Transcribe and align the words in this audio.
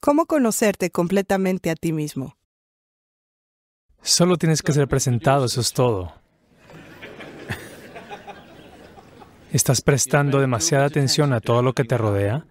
¿Cómo 0.00 0.26
conocerte 0.26 0.90
completamente 0.90 1.70
a 1.70 1.74
ti 1.74 1.92
mismo? 1.92 2.36
Solo 4.00 4.36
tienes 4.36 4.62
que 4.62 4.72
ser 4.72 4.86
presentado, 4.86 5.46
eso 5.46 5.60
es 5.60 5.72
todo. 5.72 6.12
¿Estás 9.50 9.80
prestando 9.80 10.40
demasiada 10.40 10.84
atención 10.84 11.32
a 11.32 11.40
todo 11.40 11.62
lo 11.62 11.72
que 11.72 11.84
te 11.84 11.98
rodea? 11.98 12.46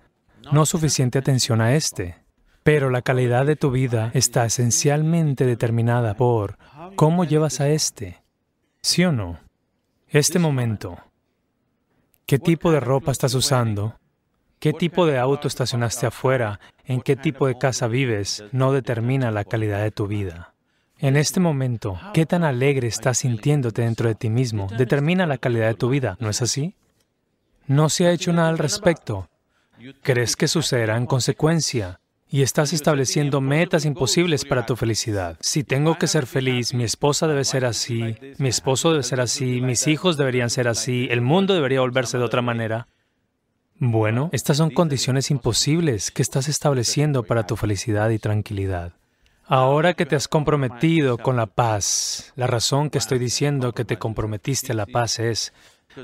No 0.51 0.65
suficiente 0.65 1.19
atención 1.19 1.61
a 1.61 1.75
este. 1.75 2.17
Pero 2.63 2.89
la 2.89 3.01
calidad 3.01 3.45
de 3.45 3.55
tu 3.55 3.71
vida 3.71 4.11
está 4.13 4.45
esencialmente 4.45 5.45
determinada 5.45 6.15
por 6.15 6.57
cómo 6.95 7.23
llevas 7.23 7.61
a 7.61 7.69
este. 7.69 8.23
¿Sí 8.81 9.05
o 9.05 9.13
no? 9.13 9.39
Este 10.09 10.37
momento. 10.37 10.97
¿Qué 12.25 12.39
tipo 12.39 12.71
de 12.71 12.81
ropa 12.81 13.11
estás 13.11 13.33
usando? 13.35 13.95
¿Qué 14.59 14.73
tipo 14.73 15.05
de 15.05 15.19
auto 15.19 15.47
estacionaste 15.47 16.07
afuera? 16.07 16.59
¿En 16.85 17.01
qué 17.01 17.15
tipo 17.15 17.45
de 17.45 17.59
casa 17.59 17.87
vives? 17.87 18.43
No 18.51 18.71
determina 18.71 19.29
la 19.29 19.43
calidad 19.43 19.83
de 19.83 19.91
tu 19.91 20.07
vida. 20.07 20.55
En 20.97 21.15
este 21.15 21.39
momento, 21.39 21.99
¿qué 22.11 22.25
tan 22.25 22.43
alegre 22.43 22.87
estás 22.87 23.19
sintiéndote 23.19 23.83
dentro 23.83 24.09
de 24.09 24.15
ti 24.15 24.31
mismo? 24.31 24.67
Determina 24.75 25.27
la 25.27 25.37
calidad 25.37 25.67
de 25.67 25.75
tu 25.75 25.89
vida, 25.89 26.17
¿no 26.19 26.29
es 26.29 26.41
así? 26.41 26.73
No 27.67 27.89
se 27.89 28.07
ha 28.07 28.11
hecho 28.11 28.33
nada 28.33 28.49
al 28.49 28.57
respecto. 28.57 29.29
¿Crees 30.01 30.35
que 30.35 30.47
sucederá 30.47 30.97
en 30.97 31.05
consecuencia? 31.05 31.99
Y 32.27 32.41
estás 32.41 32.73
estableciendo 32.73 33.41
metas 33.41 33.85
imposibles 33.85 34.43
para 34.43 34.65
tu 34.65 34.75
felicidad. 34.75 35.37
Si 35.39 35.63
tengo 35.63 35.99
que 35.99 36.07
ser 36.07 36.25
feliz, 36.25 36.73
mi 36.73 36.83
esposa 36.83 37.27
debe 37.27 37.45
ser 37.45 37.63
así, 37.63 38.15
mi 38.39 38.49
esposo 38.49 38.89
debe 38.89 39.03
ser 39.03 39.21
así, 39.21 39.61
mis 39.61 39.85
hijos 39.85 40.17
deberían 40.17 40.49
ser 40.49 40.67
así, 40.67 41.07
el 41.11 41.21
mundo 41.21 41.53
debería 41.53 41.81
volverse 41.81 42.17
de 42.17 42.23
otra 42.23 42.41
manera. 42.41 42.87
Bueno, 43.79 44.29
estas 44.31 44.57
son 44.57 44.71
condiciones 44.71 45.29
imposibles 45.29 46.09
que 46.09 46.21
estás 46.21 46.47
estableciendo 46.47 47.23
para 47.23 47.45
tu 47.45 47.55
felicidad 47.55 48.09
y 48.09 48.17
tranquilidad. 48.17 48.93
Ahora 49.45 49.93
que 49.93 50.05
te 50.05 50.15
has 50.15 50.27
comprometido 50.27 51.17
con 51.17 51.37
la 51.37 51.45
paz, 51.45 52.33
la 52.35 52.47
razón 52.47 52.89
que 52.89 52.97
estoy 52.97 53.19
diciendo 53.19 53.73
que 53.73 53.85
te 53.85 53.97
comprometiste 53.97 54.73
a 54.73 54.75
la 54.75 54.85
paz 54.87 55.19
es 55.19 55.53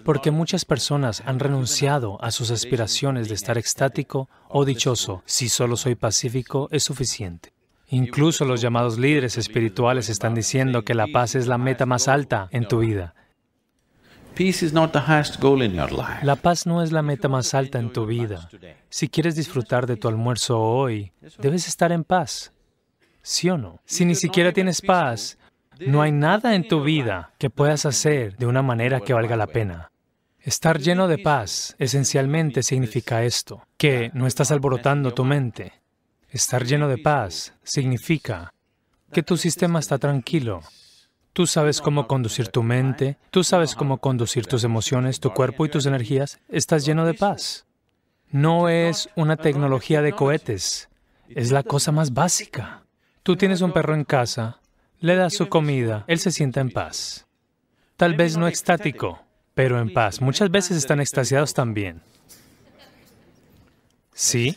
porque 0.05 0.31
muchas 0.31 0.65
personas 0.65 1.21
han 1.25 1.39
renunciado 1.39 2.23
a 2.23 2.31
sus 2.31 2.51
aspiraciones 2.51 3.27
de 3.27 3.35
estar 3.35 3.57
extático 3.57 4.29
o 4.47 4.65
dichoso. 4.65 5.23
Si 5.25 5.49
solo 5.49 5.75
soy 5.75 5.95
pacífico, 5.95 6.67
es 6.71 6.83
suficiente. 6.83 7.53
Incluso 7.89 8.45
los 8.45 8.61
llamados 8.61 8.97
líderes 8.97 9.37
espirituales 9.37 10.09
están 10.09 10.33
diciendo 10.33 10.83
que 10.83 10.95
la 10.95 11.07
paz 11.07 11.35
es 11.35 11.47
la 11.47 11.57
meta 11.57 11.85
más 11.85 12.07
alta 12.07 12.47
en 12.51 12.67
tu 12.67 12.79
vida. 12.79 13.13
La 16.23 16.35
paz 16.35 16.65
no 16.65 16.81
es 16.81 16.91
la 16.91 17.01
meta 17.01 17.27
más 17.27 17.53
alta 17.53 17.79
en 17.79 17.93
tu 17.93 18.05
vida. 18.05 18.49
Si 18.89 19.07
quieres 19.07 19.35
disfrutar 19.35 19.85
de 19.85 19.95
tu 19.95 20.07
almuerzo 20.07 20.59
hoy, 20.59 21.11
debes 21.37 21.67
estar 21.67 21.91
en 21.91 22.03
paz. 22.03 22.51
¿Sí 23.21 23.49
o 23.49 23.57
no? 23.57 23.79
Si 23.85 24.05
ni 24.05 24.15
siquiera 24.15 24.51
tienes 24.51 24.81
paz, 24.81 25.37
no 25.79 26.01
hay 26.01 26.11
nada 26.11 26.55
en 26.55 26.67
tu 26.67 26.83
vida 26.83 27.31
que 27.37 27.49
puedas 27.49 27.85
hacer 27.85 28.35
de 28.37 28.45
una 28.45 28.61
manera 28.61 29.01
que 29.01 29.13
valga 29.13 29.35
la 29.35 29.47
pena. 29.47 29.91
Estar 30.39 30.79
lleno 30.79 31.07
de 31.07 31.19
paz 31.19 31.75
esencialmente 31.79 32.63
significa 32.63 33.23
esto, 33.23 33.65
que 33.77 34.11
no 34.13 34.27
estás 34.27 34.51
alborotando 34.51 35.13
tu 35.13 35.23
mente. 35.23 35.71
Estar 36.29 36.65
lleno 36.65 36.89
de 36.89 36.97
paz 36.97 37.53
significa 37.63 38.53
que 39.11 39.23
tu 39.23 39.37
sistema 39.37 39.79
está 39.79 39.99
tranquilo, 39.99 40.61
Tú 41.33 41.47
sabes 41.47 41.81
cómo 41.81 42.05
conducir 42.07 42.49
tu 42.49 42.61
mente, 42.61 43.17
tú 43.31 43.43
sabes 43.43 43.73
cómo 43.73 43.97
conducir 43.97 44.45
tus 44.45 44.63
emociones, 44.63 45.19
tu 45.19 45.31
cuerpo 45.31 45.65
y 45.65 45.69
tus 45.69 45.87
energías. 45.87 46.39
Estás 46.47 46.85
lleno 46.85 47.07
de 47.07 47.15
paz. 47.15 47.65
No 48.29 48.69
es 48.69 49.09
una 49.15 49.35
tecnología 49.35 50.03
de 50.03 50.13
cohetes, 50.13 50.89
es 51.29 51.51
la 51.51 51.63
cosa 51.63 51.91
más 51.91 52.13
básica. 52.13 52.83
Tú 53.23 53.35
tienes 53.35 53.61
un 53.61 53.71
perro 53.71 53.95
en 53.95 54.03
casa, 54.03 54.59
le 54.99 55.15
das 55.15 55.33
su 55.33 55.49
comida, 55.49 56.03
él 56.05 56.19
se 56.19 56.29
sienta 56.29 56.61
en 56.61 56.69
paz. 56.69 57.25
Tal 57.97 58.15
vez 58.15 58.37
no 58.37 58.47
extático, 58.47 59.19
pero 59.55 59.79
en 59.79 59.91
paz. 59.91 60.21
Muchas 60.21 60.51
veces 60.51 60.77
están 60.77 60.99
extasiados 60.99 61.55
también. 61.55 62.03
¿Sí? 64.13 64.55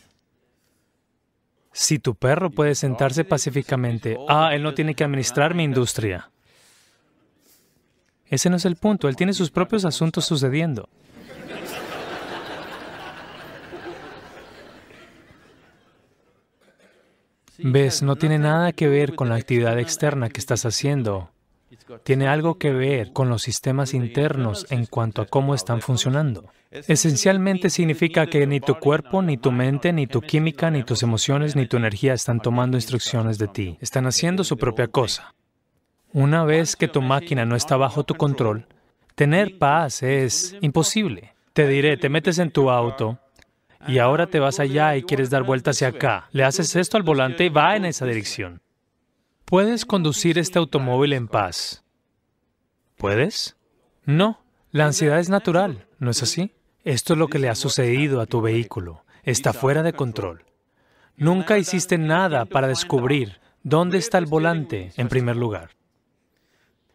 Si 1.72 1.98
tu 1.98 2.14
perro 2.14 2.50
puede 2.50 2.74
sentarse 2.74 3.24
pacíficamente, 3.24 4.18
ah, 4.28 4.50
él 4.52 4.62
no 4.62 4.74
tiene 4.74 4.94
que 4.94 5.04
administrar 5.04 5.54
mi 5.54 5.64
industria. 5.64 6.30
Ese 8.28 8.50
no 8.50 8.56
es 8.56 8.64
el 8.64 8.76
punto, 8.76 9.08
él 9.08 9.16
tiene 9.16 9.32
sus 9.32 9.50
propios 9.50 9.84
asuntos 9.84 10.24
sucediendo. 10.24 10.88
Ves, 17.58 18.02
no 18.02 18.16
tiene 18.16 18.38
nada 18.38 18.72
que 18.72 18.88
ver 18.88 19.14
con 19.14 19.28
la 19.28 19.36
actividad 19.36 19.78
externa 19.78 20.28
que 20.28 20.40
estás 20.40 20.66
haciendo. 20.66 21.30
Tiene 22.04 22.28
algo 22.28 22.58
que 22.58 22.72
ver 22.72 23.12
con 23.12 23.28
los 23.28 23.42
sistemas 23.42 23.94
internos 23.94 24.66
en 24.70 24.86
cuanto 24.86 25.22
a 25.22 25.26
cómo 25.26 25.54
están 25.54 25.80
funcionando. 25.80 26.50
Esencialmente 26.70 27.70
significa 27.70 28.26
que 28.26 28.46
ni 28.46 28.60
tu 28.60 28.74
cuerpo, 28.78 29.22
ni 29.22 29.36
tu 29.36 29.52
mente, 29.52 29.92
ni 29.92 30.06
tu 30.06 30.20
química, 30.20 30.70
ni 30.70 30.82
tus 30.82 31.02
emociones, 31.02 31.56
ni 31.56 31.66
tu 31.66 31.76
energía 31.76 32.12
están 32.12 32.40
tomando 32.40 32.76
instrucciones 32.76 33.38
de 33.38 33.48
ti. 33.48 33.78
Están 33.80 34.06
haciendo 34.06 34.44
su 34.44 34.56
propia 34.56 34.88
cosa. 34.88 35.34
Una 36.16 36.46
vez 36.46 36.76
que 36.76 36.88
tu 36.88 37.02
máquina 37.02 37.44
no 37.44 37.56
está 37.56 37.76
bajo 37.76 38.02
tu 38.02 38.14
control, 38.14 38.66
tener 39.16 39.58
paz 39.58 40.02
es 40.02 40.56
imposible. 40.62 41.34
Te 41.52 41.68
diré, 41.68 41.98
te 41.98 42.08
metes 42.08 42.38
en 42.38 42.50
tu 42.50 42.70
auto 42.70 43.18
y 43.86 43.98
ahora 43.98 44.26
te 44.26 44.40
vas 44.40 44.58
allá 44.58 44.96
y 44.96 45.02
quieres 45.02 45.28
dar 45.28 45.42
vuelta 45.42 45.72
hacia 45.72 45.88
acá. 45.88 46.30
Le 46.32 46.42
haces 46.42 46.74
esto 46.74 46.96
al 46.96 47.02
volante 47.02 47.44
y 47.44 47.48
va 47.50 47.76
en 47.76 47.84
esa 47.84 48.06
dirección. 48.06 48.62
¿Puedes 49.44 49.84
conducir 49.84 50.38
este 50.38 50.58
automóvil 50.58 51.12
en 51.12 51.28
paz? 51.28 51.84
¿Puedes? 52.96 53.58
No. 54.06 54.40
La 54.70 54.86
ansiedad 54.86 55.18
es 55.20 55.28
natural, 55.28 55.86
¿no 55.98 56.12
es 56.12 56.22
así? 56.22 56.54
Esto 56.82 57.12
es 57.12 57.18
lo 57.18 57.28
que 57.28 57.38
le 57.38 57.50
ha 57.50 57.54
sucedido 57.54 58.22
a 58.22 58.26
tu 58.26 58.40
vehículo. 58.40 59.04
Está 59.22 59.52
fuera 59.52 59.82
de 59.82 59.92
control. 59.92 60.46
Nunca 61.18 61.58
hiciste 61.58 61.98
nada 61.98 62.46
para 62.46 62.68
descubrir 62.68 63.38
dónde 63.64 63.98
está 63.98 64.16
el 64.16 64.24
volante, 64.24 64.92
en 64.96 65.08
primer 65.08 65.36
lugar. 65.36 65.76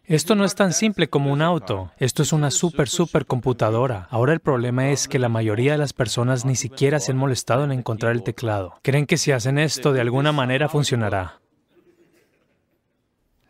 Esto 0.06 0.36
no 0.36 0.46
es 0.46 0.56
tan 0.56 0.74
simple 0.74 1.10
como 1.10 1.32
un 1.32 1.42
auto, 1.42 1.92
esto 1.98 2.24
es 2.24 2.34
una 2.34 2.52
super, 2.52 2.90
super 2.90 3.26
computadora. 3.26 4.08
Ahora 4.10 4.34
el 4.34 4.40
problema 4.40 4.90
es 4.90 5.08
que 5.08 5.20
la 5.20 5.30
mayoría 5.30 5.74
de 5.74 5.78
las 5.78 5.94
personas 5.94 6.44
ni 6.44 6.56
siquiera 6.56 7.00
se 7.00 7.12
han 7.12 7.18
molestado 7.18 7.64
en 7.64 7.72
encontrar 7.72 8.12
el 8.12 8.24
teclado. 8.24 8.80
Creen 8.82 9.06
que 9.06 9.18
si 9.18 9.32
hacen 9.32 9.60
esto 9.60 9.94
de 9.94 10.02
alguna 10.02 10.32
manera 10.32 10.70
funcionará. 10.70 11.40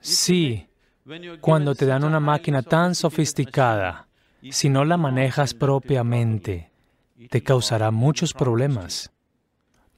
Sí, 0.02 0.68
cuando 1.40 1.74
te 1.74 1.86
dan 1.86 2.04
una 2.04 2.20
máquina 2.20 2.64
tan 2.64 2.96
sofisticada, 2.96 4.08
si 4.50 4.70
no 4.70 4.84
la 4.84 4.98
manejas 4.98 5.54
propiamente, 5.54 6.72
te 7.30 7.44
causará 7.44 7.92
muchos 7.92 8.34
problemas. 8.34 9.12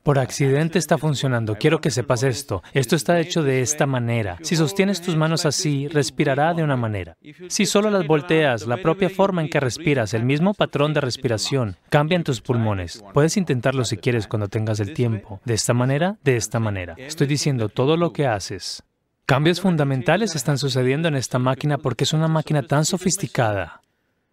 Por 0.03 0.19
accidente 0.19 0.79
está 0.79 0.97
funcionando. 0.97 1.55
Quiero 1.55 1.79
que 1.79 1.89
sepas 1.89 2.23
esto. 2.23 2.61
Esto 2.73 2.97
está 2.97 3.21
hecho 3.21 3.41
de 3.41 3.61
esta 3.61 3.85
manera. 3.85 4.37
Si 4.41 4.57
sostienes 4.57 5.01
tus 5.01 5.15
manos 5.15 5.45
así, 5.45 5.87
respirará 5.87 6.53
de 6.53 6.61
una 6.61 6.75
manera. 6.75 7.15
Si 7.47 7.65
solo 7.65 7.89
las 7.89 8.05
volteas, 8.05 8.67
la 8.67 8.75
propia 8.75 9.09
forma 9.09 9.41
en 9.41 9.49
que 9.49 9.61
respiras, 9.61 10.13
el 10.13 10.25
mismo 10.25 10.53
patrón 10.53 10.93
de 10.93 10.99
respiración, 10.99 11.77
cambia 11.89 12.17
en 12.17 12.25
tus 12.25 12.41
pulmones. 12.41 13.01
Puedes 13.13 13.37
intentarlo 13.37 13.85
si 13.85 13.95
quieres 13.95 14.27
cuando 14.27 14.49
tengas 14.49 14.81
el 14.81 14.93
tiempo. 14.93 15.39
De 15.45 15.53
esta 15.53 15.73
manera, 15.73 16.17
de 16.21 16.35
esta 16.35 16.59
manera. 16.59 16.95
Estoy 16.97 17.27
diciendo 17.27 17.69
todo 17.69 17.95
lo 17.95 18.11
que 18.11 18.27
haces. 18.27 18.83
Cambios 19.25 19.61
fundamentales 19.61 20.35
están 20.35 20.57
sucediendo 20.57 21.07
en 21.07 21.15
esta 21.15 21.39
máquina 21.39 21.77
porque 21.77 22.03
es 22.03 22.11
una 22.11 22.27
máquina 22.27 22.61
tan 22.63 22.83
sofisticada. 22.83 23.81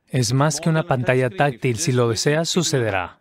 Es 0.09 0.33
más 0.33 0.61
que 0.61 0.69
una 0.69 0.83
pantalla 0.83 1.31
táctil. 1.31 1.79
Si 1.79 1.93
lo 1.93 2.09
deseas, 2.09 2.49
sucederá. 2.49 3.20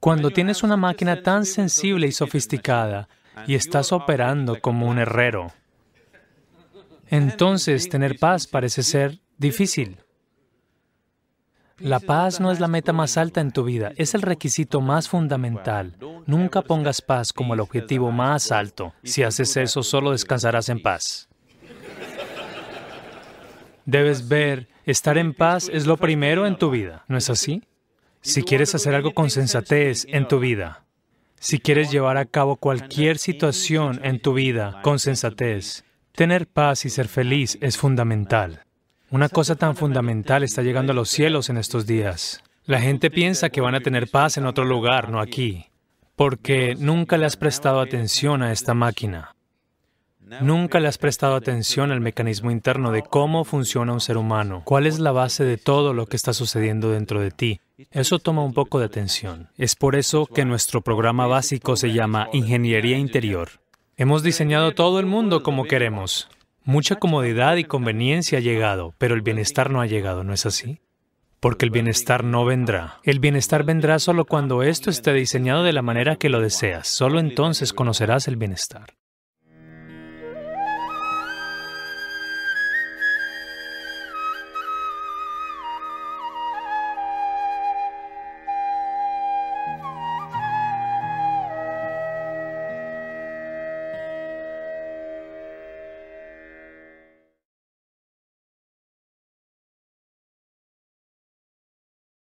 Cuando 0.00 0.30
tienes 0.30 0.62
una 0.62 0.76
máquina 0.76 1.22
tan 1.22 1.44
sensible 1.44 2.06
y 2.06 2.12
sofisticada 2.12 3.08
y 3.46 3.54
estás 3.54 3.92
operando 3.92 4.60
como 4.60 4.86
un 4.86 4.98
herrero, 4.98 5.52
entonces 7.08 7.88
tener 7.88 8.18
paz 8.18 8.46
parece 8.46 8.82
ser 8.82 9.18
difícil. 9.38 9.98
La 11.78 12.00
paz 12.00 12.40
no 12.40 12.50
es 12.50 12.58
la 12.58 12.66
meta 12.66 12.92
más 12.92 13.16
alta 13.16 13.40
en 13.40 13.52
tu 13.52 13.64
vida, 13.64 13.92
es 13.96 14.14
el 14.14 14.22
requisito 14.22 14.80
más 14.80 15.08
fundamental. 15.08 15.96
Nunca 16.26 16.62
pongas 16.62 17.00
paz 17.00 17.32
como 17.32 17.54
el 17.54 17.60
objetivo 17.60 18.10
más 18.10 18.50
alto. 18.50 18.94
Si 19.04 19.22
haces 19.22 19.56
eso, 19.56 19.82
solo 19.82 20.10
descansarás 20.10 20.68
en 20.68 20.82
paz. 20.82 21.28
Debes 23.84 24.28
ver, 24.28 24.68
estar 24.84 25.16
en 25.18 25.32
paz 25.32 25.70
es 25.72 25.86
lo 25.86 25.96
primero 25.96 26.46
en 26.46 26.58
tu 26.58 26.70
vida, 26.70 27.04
¿no 27.08 27.16
es 27.16 27.30
así? 27.30 27.62
Si 28.20 28.42
quieres 28.42 28.74
hacer 28.74 28.94
algo 28.94 29.12
con 29.12 29.30
sensatez 29.30 30.06
en 30.08 30.28
tu 30.28 30.38
vida, 30.38 30.84
si 31.40 31.58
quieres 31.60 31.90
llevar 31.90 32.16
a 32.16 32.24
cabo 32.26 32.56
cualquier 32.56 33.18
situación 33.18 34.00
en 34.02 34.20
tu 34.20 34.34
vida 34.34 34.80
con 34.82 34.98
sensatez, 34.98 35.84
tener 36.12 36.46
paz 36.46 36.84
y 36.84 36.90
ser 36.90 37.08
feliz 37.08 37.58
es 37.60 37.76
fundamental. 37.76 38.64
Una 39.10 39.28
cosa 39.28 39.54
tan 39.54 39.76
fundamental 39.76 40.42
está 40.42 40.62
llegando 40.62 40.92
a 40.92 40.96
los 40.96 41.08
cielos 41.08 41.48
en 41.48 41.56
estos 41.56 41.86
días. 41.86 42.42
La 42.64 42.80
gente 42.80 43.10
piensa 43.10 43.48
que 43.48 43.60
van 43.60 43.74
a 43.74 43.80
tener 43.80 44.08
paz 44.10 44.36
en 44.36 44.46
otro 44.46 44.64
lugar, 44.64 45.10
no 45.10 45.20
aquí. 45.20 45.66
porque 46.18 46.74
nunca 46.76 47.16
le 47.16 47.26
has 47.26 47.36
prestado 47.36 47.80
atención 47.80 48.42
a 48.42 48.50
esta 48.50 48.74
máquina. 48.74 49.36
Nunca 50.40 50.80
le 50.80 50.88
has 50.88 50.98
prestado 50.98 51.36
atención 51.36 51.92
al 51.92 52.00
mecanismo 52.00 52.50
interno 52.50 52.90
de 52.90 53.02
cómo 53.02 53.44
funciona 53.44 53.92
un 53.92 54.00
ser 54.00 54.16
humano, 54.16 54.62
cuál 54.64 54.88
es 54.88 54.98
la 54.98 55.12
base 55.12 55.44
de 55.44 55.58
todo 55.58 55.94
lo 55.94 56.06
que 56.06 56.16
está 56.16 56.32
sucediendo 56.32 56.90
dentro 56.90 57.20
de 57.20 57.30
ti. 57.30 57.60
Eso 57.92 58.18
toma 58.18 58.42
un 58.42 58.54
poco 58.54 58.80
de 58.80 58.86
atención. 58.86 59.50
Es 59.56 59.76
por 59.76 59.94
eso 59.94 60.26
que 60.26 60.44
nuestro 60.44 60.82
programa 60.82 61.28
básico 61.28 61.76
se 61.76 61.92
llama 61.92 62.28
Ingeniería 62.32 62.98
Interior. 62.98 63.50
Hemos 63.96 64.24
diseñado 64.24 64.72
todo 64.72 64.98
el 64.98 65.06
mundo 65.06 65.44
como 65.44 65.64
queremos. 65.64 66.28
Mucha 66.64 66.96
comodidad 66.96 67.56
y 67.56 67.64
conveniencia 67.64 68.38
ha 68.38 68.40
llegado, 68.40 68.94
pero 68.98 69.14
el 69.14 69.22
bienestar 69.22 69.70
no 69.70 69.80
ha 69.80 69.86
llegado, 69.86 70.24
¿no 70.24 70.34
es 70.34 70.44
así? 70.44 70.80
Porque 71.38 71.64
el 71.64 71.70
bienestar 71.70 72.24
no 72.24 72.44
vendrá. 72.44 72.98
El 73.04 73.20
bienestar 73.20 73.62
vendrá 73.62 74.00
solo 74.00 74.24
cuando 74.24 74.64
esto 74.64 74.90
esté 74.90 75.12
diseñado 75.12 75.62
de 75.62 75.72
la 75.72 75.82
manera 75.82 76.16
que 76.16 76.30
lo 76.30 76.40
deseas. 76.40 76.88
Solo 76.88 77.20
entonces 77.20 77.72
conocerás 77.72 78.26
el 78.26 78.36
bienestar. 78.36 78.96